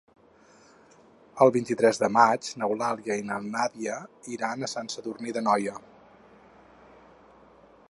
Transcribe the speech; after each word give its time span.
El 1.45 1.51
vint-i-tres 1.57 1.99
de 2.03 2.09
maig 2.15 2.49
n'Eulàlia 2.61 3.19
i 3.23 3.27
na 3.29 3.37
Nàdia 3.49 3.99
iran 4.39 4.65
a 4.65 4.71
Sant 4.75 4.91
Sadurní 4.97 5.37
d'Anoia. 5.39 5.77